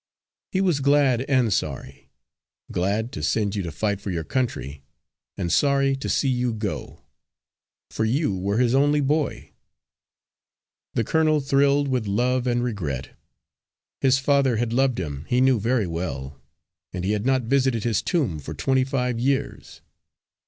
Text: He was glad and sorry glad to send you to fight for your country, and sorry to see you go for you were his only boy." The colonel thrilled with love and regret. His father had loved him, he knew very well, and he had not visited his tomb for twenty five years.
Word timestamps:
He 0.51 0.61
was 0.61 0.79
glad 0.79 1.21
and 1.29 1.53
sorry 1.53 2.09
glad 2.71 3.11
to 3.11 3.21
send 3.21 3.55
you 3.55 3.61
to 3.61 3.71
fight 3.71 4.01
for 4.01 4.09
your 4.09 4.23
country, 4.23 4.83
and 5.37 5.51
sorry 5.51 5.95
to 5.97 6.09
see 6.09 6.27
you 6.27 6.55
go 6.55 7.03
for 7.91 8.03
you 8.03 8.35
were 8.35 8.57
his 8.57 8.73
only 8.73 8.99
boy." 8.99 9.51
The 10.95 11.03
colonel 11.03 11.39
thrilled 11.39 11.87
with 11.87 12.07
love 12.07 12.47
and 12.47 12.63
regret. 12.63 13.11
His 13.99 14.17
father 14.17 14.55
had 14.57 14.73
loved 14.73 14.99
him, 14.99 15.25
he 15.29 15.39
knew 15.39 15.59
very 15.59 15.85
well, 15.85 16.41
and 16.91 17.03
he 17.05 17.11
had 17.11 17.27
not 17.27 17.43
visited 17.43 17.83
his 17.83 18.01
tomb 18.01 18.39
for 18.39 18.55
twenty 18.55 18.83
five 18.83 19.19
years. 19.19 19.81